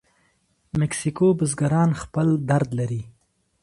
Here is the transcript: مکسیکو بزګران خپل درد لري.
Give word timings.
مکسیکو 0.79 1.27
بزګران 1.37 1.89
خپل 2.01 2.27
درد 2.49 2.69
لري. 2.79 3.01